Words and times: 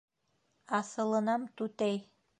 Аҫылынам, 0.79 1.47
түтәй! 1.63 2.05